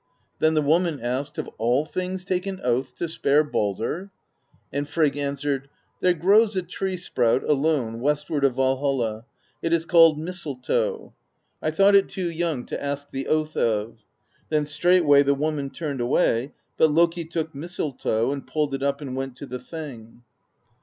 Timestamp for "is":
9.71-9.85